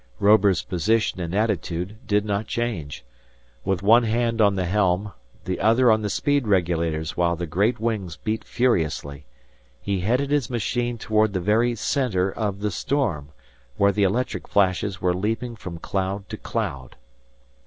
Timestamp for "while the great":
7.15-7.79